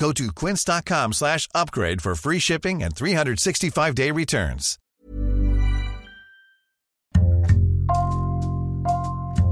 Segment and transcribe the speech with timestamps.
[0.00, 4.78] Go to quince.com slash upgrade for free shipping and 365-day returns.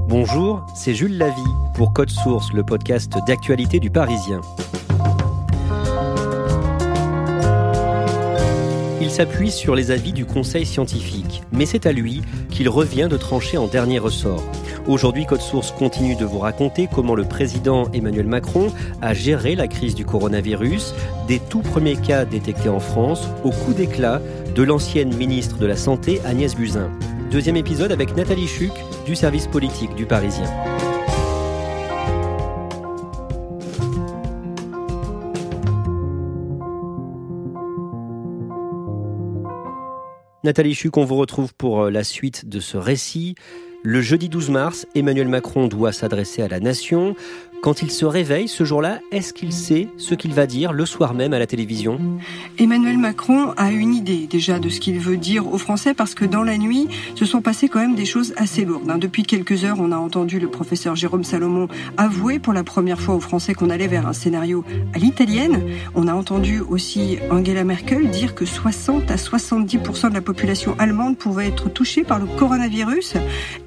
[0.07, 1.35] Bonjour, c'est Jules Lavie
[1.75, 4.41] pour Code Source, le podcast d'actualité du Parisien.
[9.01, 13.15] Il s'appuie sur les avis du Conseil scientifique, mais c'est à lui qu'il revient de
[13.15, 14.43] trancher en dernier ressort.
[14.87, 19.67] Aujourd'hui, Code Source continue de vous raconter comment le président Emmanuel Macron a géré la
[19.67, 20.93] crise du coronavirus,
[21.29, 24.21] des tout premiers cas détectés en France au coup d'éclat
[24.53, 26.89] de l'ancienne ministre de la Santé Agnès Buzyn.
[27.31, 28.73] Deuxième épisode avec Nathalie Chuc
[29.05, 30.49] du service politique du Parisien.
[40.49, 43.35] Nathalie Chuc, on vous retrouve pour euh, la suite de ce récit.
[43.83, 47.15] Le jeudi 12 mars, Emmanuel Macron doit s'adresser à la nation.
[47.61, 51.13] Quand il se réveille ce jour-là, est-ce qu'il sait ce qu'il va dire le soir
[51.13, 51.99] même à la télévision?
[52.57, 56.23] Emmanuel Macron a une idée déjà de ce qu'il veut dire aux Français parce que
[56.23, 58.89] dans la nuit, se sont passées quand même des choses assez lourdes.
[58.89, 58.97] Hein.
[58.97, 63.15] Depuis quelques heures, on a entendu le professeur Jérôme Salomon avouer pour la première fois
[63.15, 64.63] aux Français qu'on allait vers un scénario
[64.93, 65.61] à l'italienne.
[65.95, 71.17] On a entendu aussi Angela Merkel dire que 60 à 70% de la population allemande
[71.17, 73.15] pouvait être touchée par le coronavirus.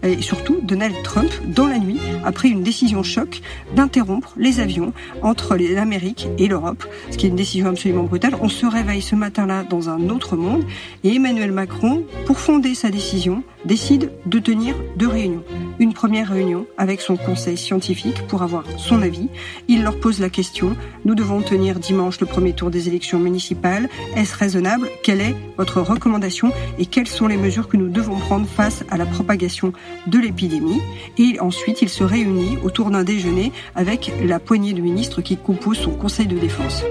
[0.02, 3.42] Et surtout, Donald Trump, dans la nuit, a pris une décision choc
[3.82, 8.36] interrompre les avions entre l'Amérique et l'Europe, ce qui est une décision absolument brutale.
[8.40, 10.64] On se réveille ce matin-là dans un autre monde
[11.04, 15.44] et Emmanuel Macron, pour fonder sa décision, décide de tenir deux réunions.
[15.78, 19.28] Une première réunion avec son conseil scientifique pour avoir son avis.
[19.68, 23.88] Il leur pose la question, nous devons tenir dimanche le premier tour des élections municipales.
[24.16, 24.88] Est-ce raisonnable?
[25.02, 26.52] Quelle est votre recommandation?
[26.78, 29.72] Et quelles sont les mesures que nous devons prendre face à la propagation
[30.06, 30.80] de l'épidémie?
[31.18, 35.78] Et ensuite, il se réunit autour d'un déjeuner avec la poignée de ministres qui composent
[35.78, 36.82] son Conseil de défense.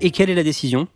[0.00, 0.86] Et quelle est la décision?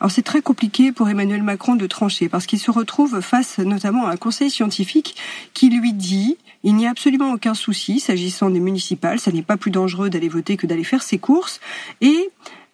[0.00, 4.06] Alors c'est très compliqué pour Emmanuel Macron de trancher parce qu'il se retrouve face notamment
[4.06, 5.16] à un conseil scientifique
[5.54, 9.56] qui lui dit il n'y a absolument aucun souci s'agissant des municipales, ça n'est pas
[9.56, 11.60] plus dangereux d'aller voter que d'aller faire ses courses
[12.00, 12.30] et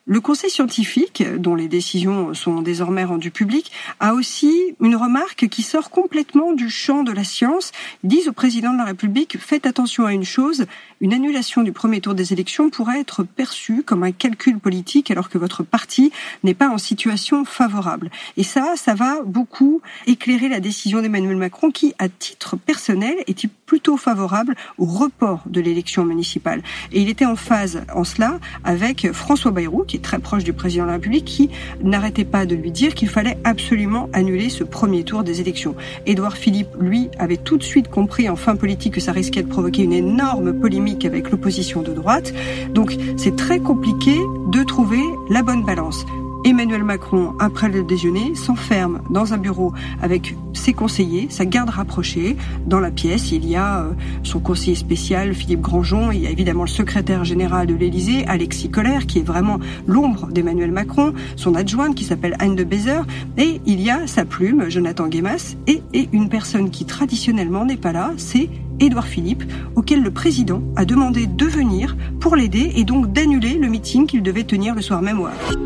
[0.09, 5.62] le Conseil scientifique, dont les décisions sont désormais rendues publiques, a aussi une remarque qui
[5.62, 7.72] sort complètement du champ de la science.
[8.05, 10.66] Ils disent au président de la République, faites attention à une chose,
[11.00, 15.28] une annulation du premier tour des élections pourrait être perçue comme un calcul politique alors
[15.28, 16.12] que votre parti
[16.45, 18.11] n'est pas en situation favorable.
[18.37, 23.49] Et ça, ça va beaucoup éclairer la décision d'Emmanuel Macron qui, à titre personnel, était
[23.66, 26.62] plutôt favorable au report de l'élection municipale.
[26.93, 30.84] Et il était en phase en cela avec François Bayrou, qui très proche du président
[30.84, 31.51] de la République, qui
[31.83, 35.75] n'arrêtait pas de lui dire qu'il fallait absolument annuler ce premier tour des élections.
[36.07, 39.49] Édouard Philippe, lui, avait tout de suite compris en fin politique que ça risquait de
[39.49, 42.33] provoquer une énorme polémique avec l'opposition de droite.
[42.73, 44.15] Donc c'est très compliqué
[44.49, 46.05] de trouver la bonne balance.
[46.47, 52.37] Emmanuel Macron, après le déjeuner, s'enferme dans un bureau avec ses conseillers, sa garde rapprochée.
[52.69, 53.91] Dans la pièce, il y a euh,
[54.23, 58.71] son conseiller spécial, Philippe Grandjean, il y a évidemment le secrétaire général de l'Élysée, Alexis
[58.71, 59.59] Collère, qui est vraiment
[59.89, 63.05] l'ombre d'Emmanuel Macron, son adjointe qui s'appelle Anne de Bézer,
[63.37, 67.77] et il y a sa plume, Jonathan Guémas, et, et une personne qui traditionnellement n'est
[67.77, 68.48] pas là, c'est
[68.78, 69.43] Édouard Philippe,
[69.75, 74.22] auquel le président a demandé de venir pour l'aider et donc d'annuler le meeting qu'il
[74.22, 75.57] devait tenir le soir même au Havre.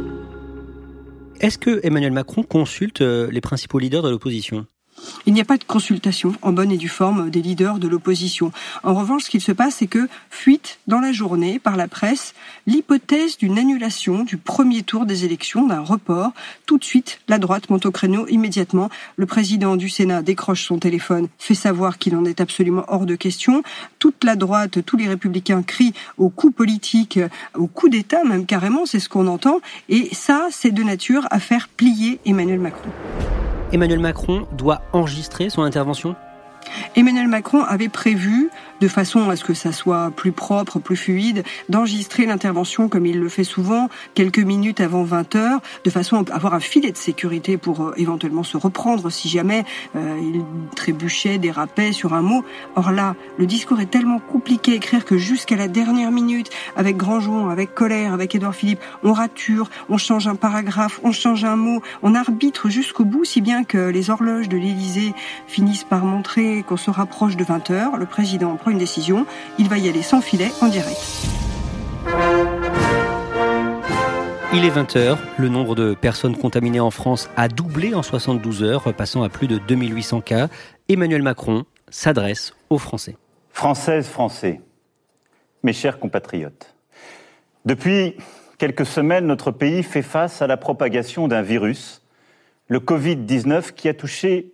[1.41, 4.67] Est-ce que Emmanuel Macron consulte euh, les principaux leaders de l'opposition?
[5.27, 8.53] Il n'y a pas de consultation en bonne et due forme des leaders de l'opposition.
[8.83, 12.35] En revanche, ce qu'il se passe, c'est que fuite dans la journée par la presse
[12.67, 16.33] l'hypothèse d'une annulation du premier tour des élections, d'un report.
[16.67, 18.91] Tout de suite, la droite monte au créneau immédiatement.
[19.17, 23.17] Le président du Sénat décroche son téléphone, fait savoir qu'il en est absolument hors de
[23.17, 23.63] question.
[23.99, 27.19] Toute la droite, tous les républicains crient au coup politique,
[27.55, 29.61] au coup d'État même carrément, c'est ce qu'on entend.
[29.89, 32.91] Et ça, c'est de nature à faire plier Emmanuel Macron.
[33.73, 36.17] Emmanuel Macron doit enregistrer son intervention
[36.97, 41.45] Emmanuel Macron avait prévu, de façon à ce que ça soit plus propre, plus fluide,
[41.69, 46.35] d'enregistrer l'intervention comme il le fait souvent, quelques minutes avant 20 heures, de façon à
[46.35, 49.65] avoir un filet de sécurité pour euh, éventuellement se reprendre si jamais
[49.97, 50.43] euh, il
[50.75, 52.45] trébuchait, dérapait sur un mot.
[52.77, 56.97] Or là, le discours est tellement compliqué à écrire que jusqu'à la dernière minute, avec
[56.97, 61.57] Grandjean, avec Colère, avec Édouard Philippe, on rature, on change un paragraphe, on change un
[61.57, 65.15] mot, on arbitre jusqu'au bout, si bien que les horloges de l'Élysée
[65.47, 69.27] finissent par montrer qu'on se rapproche de 20h, le président prend une décision,
[69.59, 71.01] il va y aller sans filet en direct.
[74.53, 78.93] Il est 20h, le nombre de personnes contaminées en France a doublé en 72 heures,
[78.95, 80.49] passant à plus de 2800 cas.
[80.89, 83.17] Emmanuel Macron s'adresse aux Français.
[83.51, 84.61] Françaises, Français,
[85.63, 86.75] mes chers compatriotes,
[87.65, 88.17] depuis
[88.59, 92.03] quelques semaines, notre pays fait face à la propagation d'un virus,
[92.69, 94.53] le Covid-19, qui a touché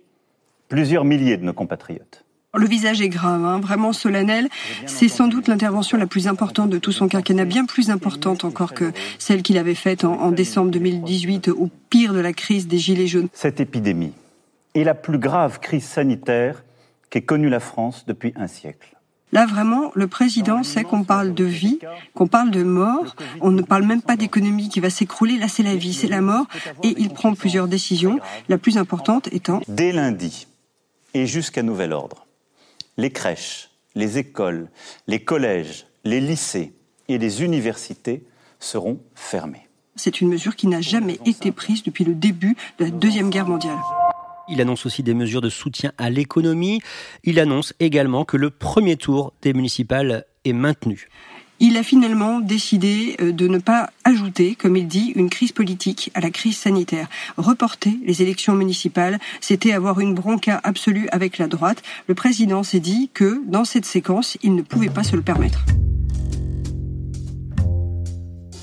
[0.67, 2.23] plusieurs milliers de nos compatriotes.
[2.55, 4.47] Le visage est grave, hein, vraiment solennel.
[4.87, 8.73] C'est sans doute l'intervention la plus importante de tout son quinquennat, bien plus importante encore
[8.73, 12.79] que celle qu'il avait faite en, en décembre 2018, au pire de la crise des
[12.79, 13.27] Gilets jaunes.
[13.33, 14.13] Cette épidémie
[14.73, 16.63] est la plus grave crise sanitaire
[17.09, 18.97] qu'ait connue la France depuis un siècle.
[19.33, 21.79] Là, vraiment, le président sait qu'on parle de vie,
[22.13, 23.15] qu'on parle de mort.
[23.41, 25.37] On ne parle même pas d'économie qui va s'écrouler.
[25.37, 26.45] Là, c'est la vie, c'est la mort.
[26.81, 29.61] Et il prend plusieurs décisions, la plus importante étant...
[29.67, 30.47] Dès lundi,
[31.13, 32.25] et jusqu'à nouvel ordre.
[32.97, 34.69] Les crèches, les écoles,
[35.07, 36.73] les collèges, les lycées
[37.07, 38.23] et les universités
[38.59, 39.67] seront fermés.
[39.95, 43.47] C'est une mesure qui n'a jamais été prise depuis le début de la Deuxième Guerre
[43.47, 43.77] mondiale.
[44.49, 46.79] Il annonce aussi des mesures de soutien à l'économie.
[47.23, 51.09] Il annonce également que le premier tour des municipales est maintenu
[51.59, 56.11] il a finalement décidé euh, de ne pas ajouter, comme il dit, une crise politique
[56.13, 57.07] à la crise sanitaire.
[57.37, 61.83] Reporter les élections municipales, c'était avoir une bronca absolue avec la droite.
[62.07, 65.65] Le président s'est dit que dans cette séquence, il ne pouvait pas se le permettre.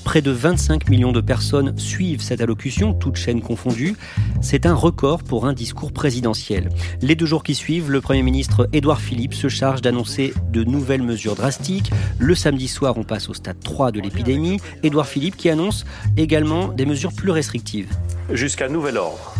[0.05, 3.95] Près de 25 millions de personnes suivent cette allocution, toutes chaînes confondues.
[4.39, 6.69] C'est un record pour un discours présidentiel.
[7.01, 11.01] Les deux jours qui suivent, le Premier ministre Édouard Philippe se charge d'annoncer de nouvelles
[11.01, 11.91] mesures drastiques.
[12.19, 14.59] Le samedi soir, on passe au stade 3 de l'épidémie.
[14.83, 15.85] Édouard Philippe qui annonce
[16.15, 17.89] également des mesures plus restrictives.
[18.31, 19.33] Jusqu'à nouvel ordre.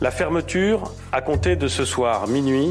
[0.00, 2.70] La fermeture, à compter de ce soir minuit,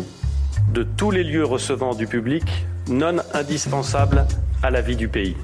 [0.73, 2.44] de tous les lieux recevant du public
[2.89, 4.25] non indispensables
[4.63, 5.35] à la vie du pays.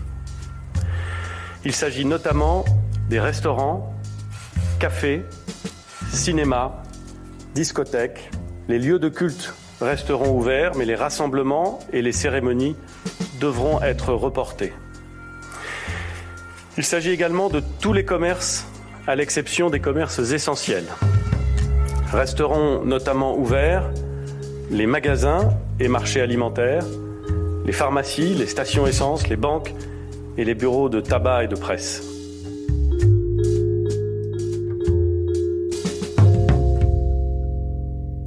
[1.65, 2.65] Il s'agit notamment
[3.09, 3.93] des restaurants,
[4.79, 5.23] cafés,
[6.11, 6.83] cinémas,
[7.55, 8.29] discothèques.
[8.67, 12.75] Les lieux de culte resteront ouverts, mais les rassemblements et les cérémonies
[13.39, 14.73] devront être reportés.
[16.77, 18.67] Il s'agit également de tous les commerces,
[19.07, 20.87] à l'exception des commerces essentiels.
[22.11, 23.89] Resteront notamment ouverts
[24.69, 25.49] les magasins
[25.79, 26.85] et marchés alimentaires,
[27.65, 29.73] les pharmacies, les stations essence, les banques,
[30.37, 32.03] et les bureaux de tabac et de presse.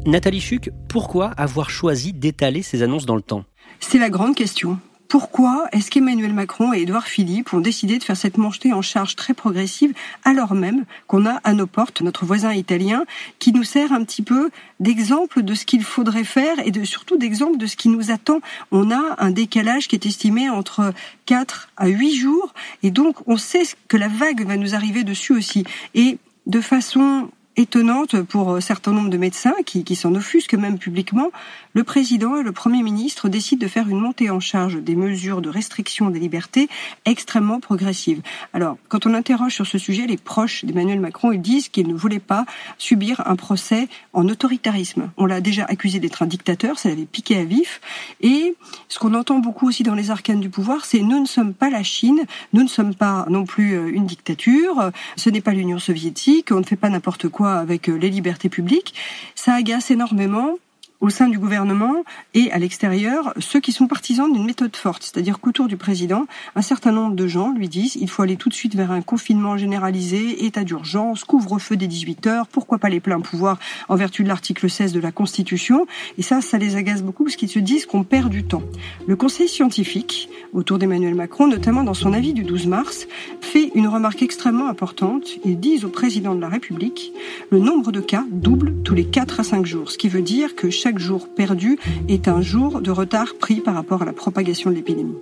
[0.06, 3.44] Nathalie Chuc, pourquoi avoir choisi d'étaler ces annonces dans le temps?
[3.80, 4.78] C'est la grande question.
[5.08, 9.14] Pourquoi est-ce qu'Emmanuel Macron et Édouard Philippe ont décidé de faire cette montée en charge
[9.14, 9.92] très progressive
[10.24, 13.04] alors même qu'on a à nos portes notre voisin italien
[13.38, 14.50] qui nous sert un petit peu
[14.80, 18.40] d'exemple de ce qu'il faudrait faire et de, surtout d'exemple de ce qui nous attend.
[18.72, 20.92] On a un décalage qui est estimé entre
[21.26, 22.52] 4 à 8 jours
[22.82, 25.64] et donc on sait que la vague va nous arriver dessus aussi.
[25.94, 30.78] Et de façon étonnante pour un certain nombre de médecins qui, qui s'en offusquent même
[30.78, 31.30] publiquement,
[31.72, 35.42] le président et le premier ministre décident de faire une montée en charge des mesures
[35.42, 36.68] de restriction des libertés
[37.04, 38.22] extrêmement progressives.
[38.52, 41.94] Alors, quand on interroge sur ce sujet les proches d'Emmanuel Macron, ils disent qu'ils ne
[41.94, 42.44] voulaient pas
[42.78, 45.10] subir un procès en autoritarisme.
[45.16, 47.80] On l'a déjà accusé d'être un dictateur, ça l'avait piqué à vif.
[48.20, 48.54] Et
[48.88, 51.70] ce qu'on entend beaucoup aussi dans les arcanes du pouvoir, c'est nous ne sommes pas
[51.70, 52.22] la Chine,
[52.52, 56.60] nous ne sommes pas non plus euh, une dictature, ce n'est pas l'Union soviétique, on
[56.60, 58.94] ne fait pas n'importe quoi avec euh, les libertés publiques,
[59.34, 60.58] ça agace énormément
[61.00, 65.40] au sein du gouvernement et à l'extérieur ceux qui sont partisans d'une méthode forte, c'est-à-dire
[65.40, 68.54] qu'autour du président, un certain nombre de gens lui disent il faut aller tout de
[68.54, 73.20] suite vers un confinement généralisé, état d'urgence, couvre-feu des 18 heures, pourquoi pas les pleins
[73.20, 75.86] pouvoirs en vertu de l'article 16 de la Constitution.
[76.18, 78.62] Et ça, ça les agace beaucoup parce qu'ils se disent qu'on perd du temps.
[79.06, 83.06] Le Conseil scientifique, autour d'Emmanuel Macron, notamment dans son avis du 12 mars,
[83.40, 85.26] fait une remarque extrêmement importante.
[85.44, 87.12] Ils disent au président de la République
[87.50, 90.54] le nombre de cas double tous les 4 à 5 jours, ce qui veut dire
[90.54, 91.78] que chaque jour perdu
[92.08, 95.16] est un jour de retard pris par rapport à la propagation de l'épidémie.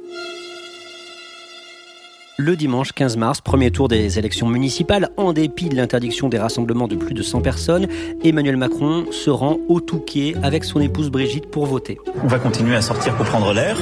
[2.36, 6.88] Le dimanche 15 mars, premier tour des élections municipales, en dépit de l'interdiction des rassemblements
[6.88, 7.86] de plus de 100 personnes,
[8.24, 11.98] Emmanuel Macron se rend au Touquet avec son épouse Brigitte pour voter.
[12.24, 13.78] On va continuer à sortir pour prendre l'air.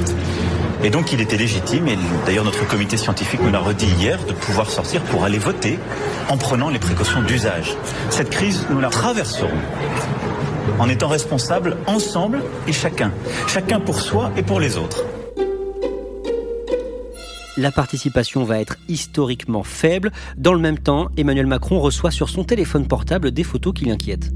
[0.85, 1.97] Et donc il était légitime, et
[2.27, 5.79] d'ailleurs notre comité scientifique nous l'a redit hier, de pouvoir sortir pour aller voter
[6.29, 7.75] en prenant les précautions d'usage.
[8.11, 9.49] Cette crise, nous la traverserons
[10.79, 13.13] en étant responsables ensemble et chacun.
[13.47, 15.05] Chacun pour soi et pour les autres
[17.57, 20.13] la participation va être historiquement faible.
[20.37, 24.33] Dans le même temps, Emmanuel Macron reçoit sur son téléphone portable des photos qui l'inquiètent.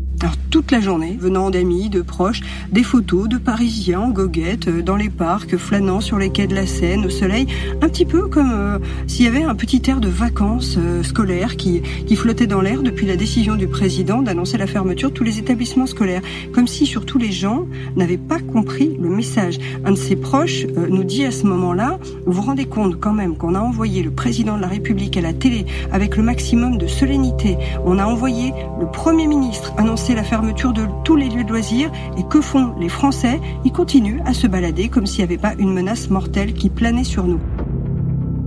[0.50, 2.40] Toute la journée, venant d'amis, de proches,
[2.72, 6.54] des photos de Parisiens en goguette, euh, dans les parcs, flânant sur les quais de
[6.54, 7.46] la Seine, au soleil,
[7.82, 11.56] un petit peu comme euh, s'il y avait un petit air de vacances euh, scolaires
[11.56, 15.24] qui, qui flottait dans l'air depuis la décision du président d'annoncer la fermeture de tous
[15.24, 16.22] les établissements scolaires.
[16.52, 19.58] Comme si surtout les gens n'avaient pas compris le message.
[19.84, 23.36] Un de ses proches nous dit à ce moment-là, vous vous rendez compte quand même
[23.36, 26.88] qu'on a envoyé le président de la République à la télé avec le maximum de
[26.88, 27.56] solennité.
[27.84, 31.92] On a envoyé le Premier ministre annoncer la fermeture de tous les lieux de loisirs.
[32.18, 33.40] Et que font les Français?
[33.64, 37.04] Ils continuent à se balader comme s'il n'y avait pas une menace mortelle qui planait
[37.04, 37.38] sur nous.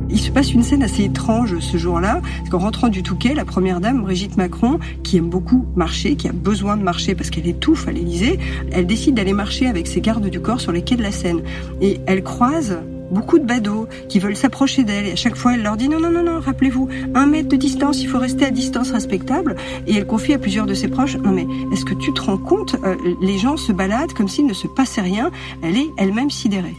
[0.09, 3.45] Il se passe une scène assez étrange ce jour-là, parce qu'en rentrant du Touquet, la
[3.45, 7.47] première dame, Brigitte Macron, qui aime beaucoup marcher, qui a besoin de marcher parce qu'elle
[7.47, 8.39] étouffe à l'Élysée,
[8.73, 11.43] elle décide d'aller marcher avec ses gardes du corps sur les quais de la Seine.
[11.79, 12.79] Et elle croise
[13.11, 15.07] beaucoup de badauds qui veulent s'approcher d'elle.
[15.07, 17.55] Et à chaque fois, elle leur dit non, non, non, non, rappelez-vous, un mètre de
[17.55, 19.55] distance, il faut rester à distance respectable.
[19.87, 22.37] Et elle confie à plusieurs de ses proches, non mais est-ce que tu te rends
[22.37, 25.31] compte, euh, les gens se baladent comme s'il ne se passait rien.
[25.61, 26.75] Elle est elle-même sidérée.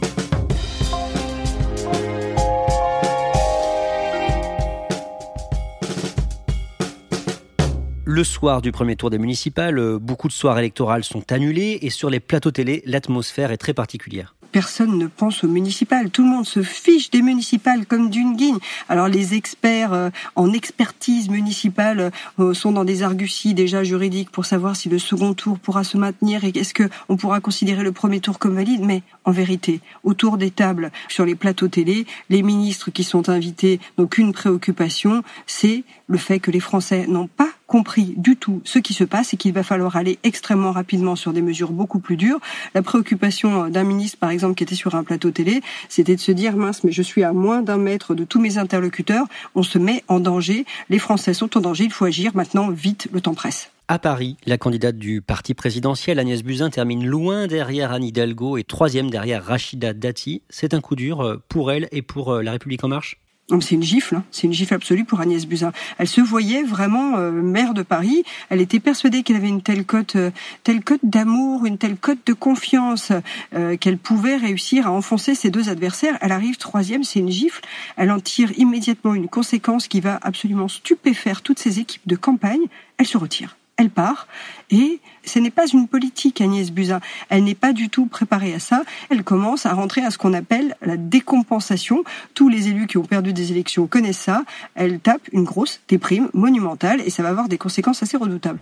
[8.13, 11.89] Le soir du premier tour des municipales, euh, beaucoup de soirs électorales sont annulées et
[11.89, 16.09] sur les plateaux télé, l'atmosphère est très particulière personne ne pense aux municipales.
[16.09, 18.57] Tout le monde se fiche des municipales comme d'une guigne.
[18.89, 24.45] Alors les experts euh, en expertise municipale euh, sont dans des arguties déjà juridiques pour
[24.45, 28.19] savoir si le second tour pourra se maintenir et est-ce qu'on pourra considérer le premier
[28.19, 28.81] tour comme valide.
[28.81, 33.79] Mais en vérité, autour des tables, sur les plateaux télé, les ministres qui sont invités
[33.97, 38.79] n'ont qu'une préoccupation, c'est le fait que les Français n'ont pas compris du tout ce
[38.79, 42.17] qui se passe et qu'il va falloir aller extrêmement rapidement sur des mesures beaucoup plus
[42.17, 42.41] dures.
[42.75, 46.33] La préoccupation d'un ministre, par exemple, qui était sur un plateau télé, c'était de se
[46.33, 49.25] dire, mince, mais je suis à moins d'un mètre de tous mes interlocuteurs,
[49.55, 53.07] on se met en danger, les Français sont en danger, il faut agir maintenant, vite,
[53.13, 53.71] le temps presse.
[53.87, 58.65] À Paris, la candidate du parti présidentiel, Agnès Buzyn, termine loin derrière Anne Hidalgo et
[58.65, 60.41] troisième derrière Rachida Dati.
[60.49, 63.20] C'est un coup dur euh, pour elle et pour euh, La République en marche?
[63.59, 64.23] C'est une gifle, hein.
[64.31, 65.73] c'est une gifle absolue pour Agnès Buzyn.
[65.97, 68.23] Elle se voyait vraiment euh, maire de Paris.
[68.49, 70.31] Elle était persuadée qu'elle avait une telle cote, euh,
[70.63, 73.11] telle cote d'amour, une telle cote de confiance
[73.53, 76.17] euh, qu'elle pouvait réussir à enfoncer ses deux adversaires.
[76.21, 77.61] Elle arrive troisième, c'est une gifle.
[77.97, 82.61] Elle en tire immédiatement une conséquence qui va absolument stupéfaire toutes ses équipes de campagne.
[82.97, 84.27] Elle se retire elle part.
[84.69, 87.01] Et ce n'est pas une politique, Agnès Buzyn.
[87.29, 88.83] Elle n'est pas du tout préparée à ça.
[89.09, 92.03] Elle commence à rentrer à ce qu'on appelle la décompensation.
[92.33, 94.43] Tous les élus qui ont perdu des élections connaissent ça.
[94.75, 98.59] Elle tape une grosse déprime monumentale et ça va avoir des conséquences assez redoutables.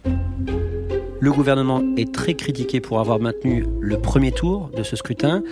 [1.22, 5.44] Le gouvernement est très critiqué pour avoir maintenu le premier tour de ce scrutin.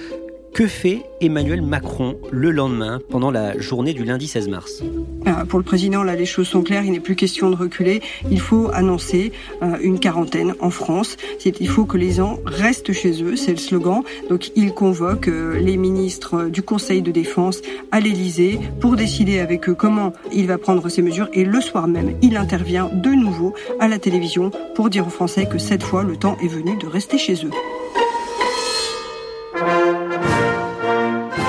[0.58, 4.82] Que fait Emmanuel Macron le lendemain, pendant la journée du lundi 16 mars
[5.28, 6.84] ah, Pour le président, là, les choses sont claires.
[6.84, 8.02] Il n'est plus question de reculer.
[8.32, 11.16] Il faut annoncer euh, une quarantaine en France.
[11.46, 13.36] Il faut que les gens restent chez eux.
[13.36, 14.02] C'est le slogan.
[14.32, 17.62] Donc, il convoque euh, les ministres du Conseil de défense
[17.92, 21.30] à l'Élysée pour décider avec eux comment il va prendre ces mesures.
[21.34, 25.46] Et le soir même, il intervient de nouveau à la télévision pour dire aux Français
[25.46, 27.52] que cette fois, le temps est venu de rester chez eux.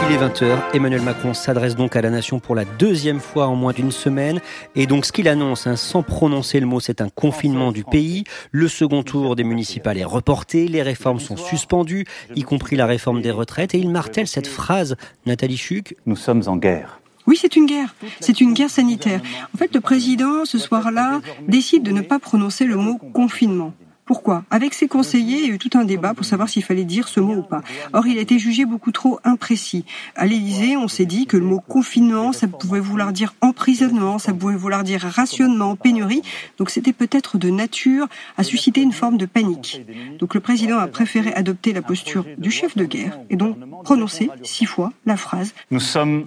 [0.08, 3.54] Il est 20h, Emmanuel Macron s'adresse donc à la nation pour la deuxième fois en
[3.54, 4.40] moins d'une semaine.
[4.74, 8.24] Et donc ce qu'il annonce, hein, sans prononcer le mot, c'est un confinement du pays.
[8.50, 13.20] Le second tour des municipales est reporté, les réformes sont suspendues, y compris la réforme
[13.20, 13.74] des retraites.
[13.74, 14.96] Et il martèle cette phrase,
[15.26, 15.94] Nathalie Chuc.
[16.06, 17.00] Nous sommes en guerre.
[17.26, 17.94] Oui, c'est une guerre.
[18.20, 19.20] C'est une guerre sanitaire.
[19.54, 23.74] En fait, le président, ce soir-là, décide de ne pas prononcer le mot confinement.
[24.08, 24.42] Pourquoi?
[24.50, 27.08] Avec ses conseillers, il y a eu tout un débat pour savoir s'il fallait dire
[27.08, 27.60] ce mot ou pas.
[27.92, 29.84] Or, il a été jugé beaucoup trop imprécis.
[30.16, 34.32] À l'Élysée, on s'est dit que le mot confinement, ça pouvait vouloir dire emprisonnement, ça
[34.32, 36.22] pouvait vouloir dire rationnement, pénurie.
[36.56, 38.06] Donc, c'était peut-être de nature
[38.38, 39.84] à susciter une forme de panique.
[40.18, 44.30] Donc, le président a préféré adopter la posture du chef de guerre et donc prononcer
[44.42, 46.24] six fois la phrase Nous sommes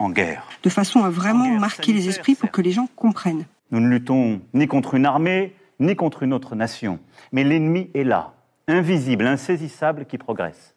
[0.00, 0.42] en guerre.
[0.64, 3.44] De façon à vraiment marquer les esprits pour que les gens comprennent.
[3.70, 6.98] Nous ne luttons ni contre une armée, ni contre une autre nation.
[7.32, 8.34] Mais l'ennemi est là,
[8.68, 10.74] invisible, insaisissable, qui progresse.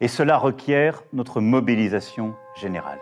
[0.00, 2.98] Et cela requiert notre mobilisation générale.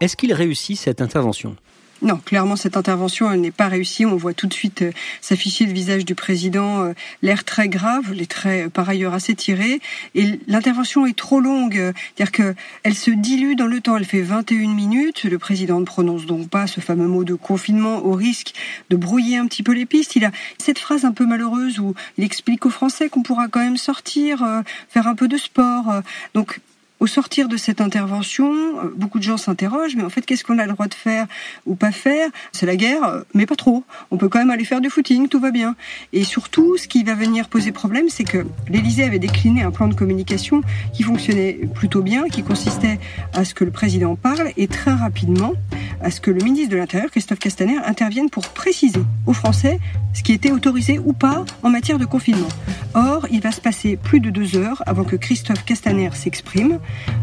[0.00, 1.56] Est-ce qu'il réussit cette intervention?
[2.02, 4.04] Non, clairement, cette intervention, n'est pas réussie.
[4.04, 8.12] On voit tout de suite euh, s'afficher le visage du président, euh, l'air très grave,
[8.12, 9.80] les traits euh, par ailleurs assez tirés.
[10.14, 13.96] Et l'intervention est trop longue, c'est-à-dire qu'elle se dilue dans le temps.
[13.96, 15.24] Elle fait 21 minutes.
[15.24, 18.52] Le président ne prononce donc pas ce fameux mot de confinement au risque
[18.90, 20.16] de brouiller un petit peu les pistes.
[20.16, 23.60] Il a cette phrase un peu malheureuse où il explique aux Français qu'on pourra quand
[23.60, 24.44] même sortir,
[24.88, 26.02] faire un peu de sport.
[26.34, 26.60] Donc
[26.98, 30.58] au sortir de cette intervention, euh, beaucoup de gens s'interrogent, mais en fait, qu'est-ce qu'on
[30.58, 31.26] a le droit de faire
[31.66, 32.30] ou pas faire?
[32.52, 33.84] C'est la guerre, euh, mais pas trop.
[34.10, 35.76] On peut quand même aller faire du footing, tout va bien.
[36.12, 39.88] Et surtout, ce qui va venir poser problème, c'est que l'Élysée avait décliné un plan
[39.88, 40.62] de communication
[40.94, 42.98] qui fonctionnait plutôt bien, qui consistait
[43.34, 45.52] à ce que le président parle et très rapidement
[46.00, 49.80] à ce que le ministre de l'Intérieur, Christophe Castaner, intervienne pour préciser aux Français
[50.14, 52.48] ce qui était autorisé ou pas en matière de confinement.
[52.96, 56.80] Or, il va se passer plus de deux heures avant que Christophe Castaner s'exprime.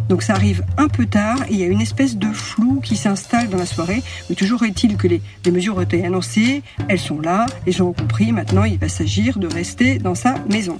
[0.07, 3.49] Donc ça arrive un peu tard il y a une espèce de flou qui s'installe
[3.49, 4.03] dans la soirée.
[4.29, 7.87] Mais toujours est-il que les, les mesures ont été annoncées, elles sont là, les gens
[7.87, 10.79] ont compris, maintenant il va s'agir de rester dans sa maison.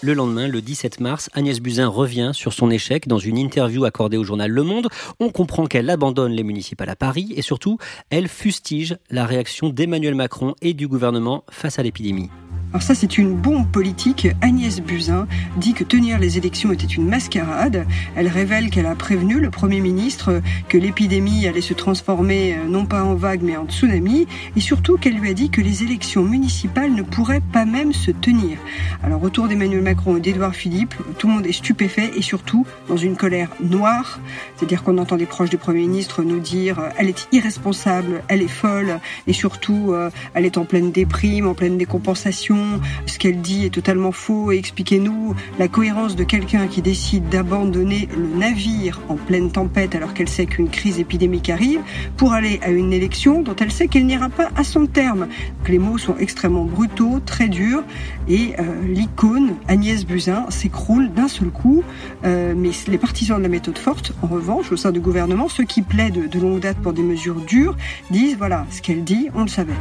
[0.00, 4.16] Le lendemain, le 17 mars, Agnès Buzyn revient sur son échec dans une interview accordée
[4.16, 4.86] au journal Le Monde.
[5.18, 7.78] On comprend qu'elle abandonne les municipales à Paris et surtout,
[8.10, 12.30] elle fustige la réaction d'Emmanuel Macron et du gouvernement face à l'épidémie.
[12.70, 14.28] Alors ça, c'est une bombe politique.
[14.42, 17.86] Agnès Buzyn dit que tenir les élections était une mascarade.
[18.14, 22.84] Elle révèle qu'elle a prévenu le Premier ministre que l'épidémie allait se transformer euh, non
[22.84, 24.26] pas en vague mais en tsunami.
[24.54, 28.10] Et surtout qu'elle lui a dit que les élections municipales ne pourraient pas même se
[28.10, 28.58] tenir.
[29.02, 32.98] Alors autour d'Emmanuel Macron et d'Édouard Philippe, tout le monde est stupéfait et surtout dans
[32.98, 34.20] une colère noire.
[34.56, 38.42] C'est-à-dire qu'on entend des proches du Premier ministre nous dire euh, elle est irresponsable, elle
[38.42, 42.57] est folle et surtout euh, elle est en pleine déprime, en pleine décompensation
[43.06, 48.08] ce qu'elle dit est totalement faux et expliquez-nous la cohérence de quelqu'un qui décide d'abandonner
[48.16, 51.80] le navire en pleine tempête alors qu'elle sait qu'une crise épidémique arrive
[52.16, 55.28] pour aller à une élection dont elle sait qu'elle n'ira pas à son terme.
[55.68, 57.82] les mots sont extrêmement brutaux, très durs
[58.28, 61.82] et euh, l'icône Agnès Buzyn s'écroule d'un seul coup.
[62.24, 65.64] Euh, mais les partisans de la méthode forte, en revanche, au sein du gouvernement, ceux
[65.64, 67.76] qui plaident de longue date pour des mesures dures,
[68.10, 69.74] disent voilà, ce qu'elle dit, on le savait.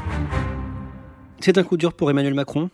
[1.39, 2.69] C'est un coup dur pour Emmanuel Macron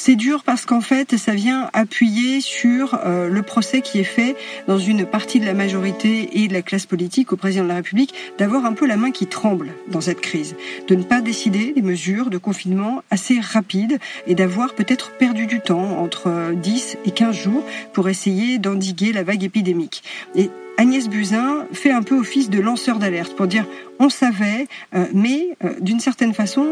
[0.00, 4.36] c'est dur parce qu'en fait, ça vient appuyer sur euh, le procès qui est fait
[4.68, 7.74] dans une partie de la majorité et de la classe politique au président de la
[7.74, 10.54] République d'avoir un peu la main qui tremble dans cette crise,
[10.86, 15.60] de ne pas décider des mesures de confinement assez rapides et d'avoir peut-être perdu du
[15.60, 20.04] temps entre 10 et 15 jours pour essayer d'endiguer la vague épidémique.
[20.36, 20.48] Et
[20.80, 23.66] Agnès Buzyn fait un peu office de lanceur d'alerte pour dire
[23.98, 26.64] on savait, euh, mais euh, d'une certaine façon,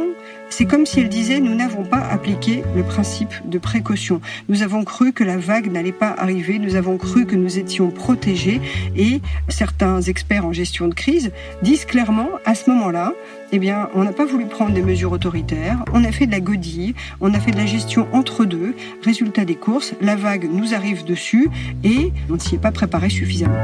[0.48, 4.20] c'est comme si elle disait nous n'avons pas appliqué le principe de précaution.
[4.48, 7.90] Nous avons cru que la vague n'allait pas arriver, nous avons cru que nous étions
[7.90, 8.60] protégés
[8.96, 13.12] et certains experts en gestion de crise disent clairement à ce moment-là,
[13.52, 16.40] eh bien, on n'a pas voulu prendre des mesures autoritaires, on a fait de la
[16.40, 18.74] godille, on a fait de la gestion entre deux.
[19.02, 21.48] Résultat des courses, la vague nous arrive dessus
[21.84, 23.54] et on ne s'y est pas préparé suffisamment.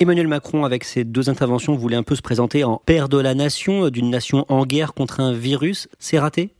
[0.00, 3.34] Emmanuel Macron, avec ses deux interventions, voulait un peu se présenter en père de la
[3.34, 5.88] nation, d'une nation en guerre contre un virus.
[5.98, 6.50] C'est raté?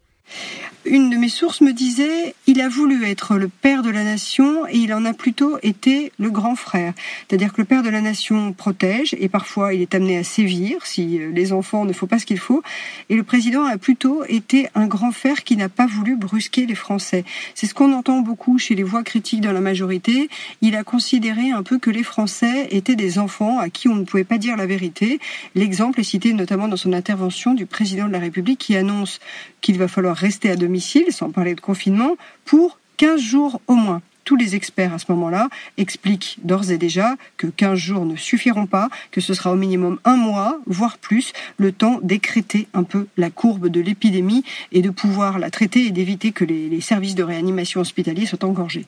[0.87, 4.67] Une de mes sources me disait, il a voulu être le père de la nation
[4.69, 6.93] et il en a plutôt été le grand frère.
[7.27, 10.85] C'est-à-dire que le père de la nation protège et parfois il est amené à sévir
[10.85, 12.63] si euh, les enfants ne font pas ce qu'il faut.
[13.09, 16.75] Et le président a plutôt été un grand frère qui n'a pas voulu brusquer les
[16.75, 17.25] Français.
[17.55, 20.29] C'est ce qu'on entend beaucoup chez les voix critiques dans la majorité.
[20.61, 24.05] Il a considéré un peu que les Français étaient des enfants à qui on ne
[24.05, 25.19] pouvait pas dire la vérité.
[25.55, 29.21] L'exemple est cité notamment dans son intervention du président de la République qui annonce
[29.61, 34.03] qu'il va falloir rester à sans parler de confinement, pour 15 jours au moins.
[34.25, 38.67] Tous les experts à ce moment-là expliquent d'ores et déjà que 15 jours ne suffiront
[38.67, 43.07] pas, que ce sera au minimum un mois, voire plus, le temps d'écréter un peu
[43.19, 47.15] la courbe de l'épidémie et de pouvoir la traiter et d'éviter que les, les services
[47.15, 48.87] de réanimation hospitaliers soient engorgés.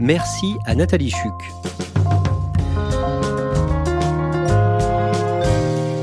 [0.00, 1.93] Merci à Nathalie Chuc.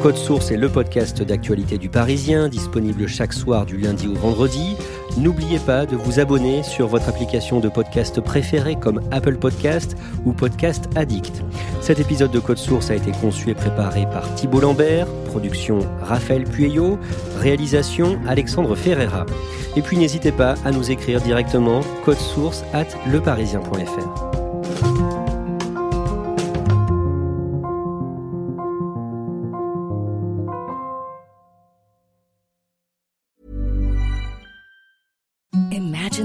[0.01, 4.75] Code Source est le podcast d'actualité du Parisien, disponible chaque soir du lundi au vendredi.
[5.15, 10.33] N'oubliez pas de vous abonner sur votre application de podcast préférée comme Apple Podcast ou
[10.33, 11.43] Podcast Addict.
[11.81, 16.45] Cet épisode de Code Source a été conçu et préparé par Thibault Lambert, production Raphaël
[16.45, 16.97] Pueyo,
[17.37, 19.27] réalisation Alexandre Ferreira.
[19.75, 25.11] Et puis n'hésitez pas à nous écrire directement code source at leparisien.fr.